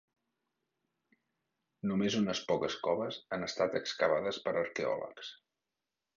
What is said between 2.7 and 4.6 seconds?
coves han estat excavades per